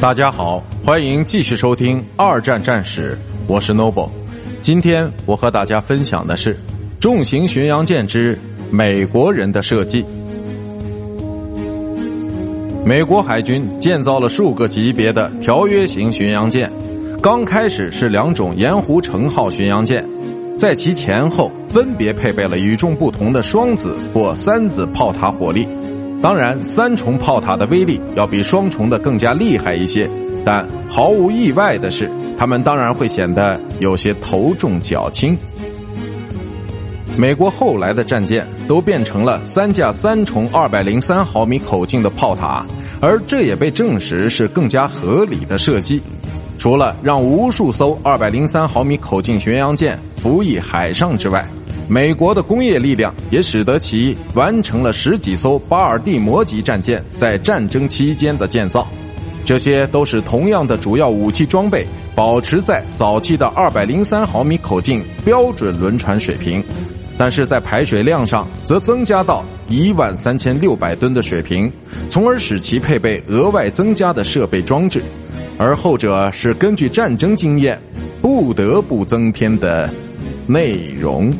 [0.00, 3.12] 大家好，欢迎继续收听《二战战史》，
[3.46, 4.08] 我是 Noble。
[4.62, 6.58] 今天我和大家分享的是
[6.98, 8.38] 重型巡洋舰之
[8.70, 10.02] 美国人的设计。
[12.82, 16.72] 美国海军建造了数个级别的条约型巡洋舰，
[17.20, 20.02] 刚开始是两种盐湖城号巡洋舰，
[20.58, 25.68] 在其前后分别配备了与众不同的双子或三子炮塔火力。
[26.22, 30.08] 当然，三重炮塔的威力要比双重的更加厉害一些，
[30.44, 35.36] 但毫无意外的是，它们当然会显得有些头重脚轻。
[37.16, 42.66] 美国后来的战舰都变成了三架三重二百零三毫米口径的炮塔，
[43.00, 46.02] 而这也被证实是更加合理的设计。
[46.58, 51.46] 除了让无数艘二百零三毫米口径巡洋舰服役海上之外，
[51.90, 58.86] 美国的工业力量也使得其完成了十几艘巴尔的摩级战舰在战争期间的建造，
[59.44, 66.62] 这些都是同样的主要武器装备保持在早期的二百零三毫米口径标准轮船水平，
[67.18, 71.68] 但是在排水量上则增加到一万三千六百吨的水平，
[72.08, 75.02] 从而使其配备额外增加的设备装置，
[75.58, 77.76] 而后者是根据战争经验
[78.22, 79.90] 不得不增添的
[80.46, 81.34] 内容。